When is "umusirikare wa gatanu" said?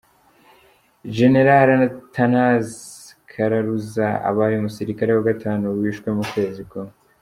4.57-5.65